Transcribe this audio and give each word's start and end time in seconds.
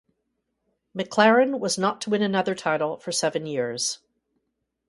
McLaren 0.97 1.59
was 1.59 1.77
not 1.77 2.01
to 2.01 2.09
win 2.09 2.23
another 2.23 2.55
title 2.55 2.97
for 2.97 3.11
seven 3.11 3.45
years. 3.45 3.99